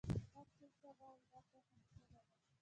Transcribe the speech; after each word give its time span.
هر 0.33 0.47
څوک 0.57 0.71
څه 0.81 0.89
غواړي، 0.97 1.23
دا 1.31 1.39
پوهه 1.49 1.73
مهمه 1.79 2.21
ده. 2.25 2.33